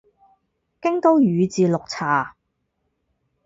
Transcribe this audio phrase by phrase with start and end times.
[0.81, 2.35] 京都宇治綠茶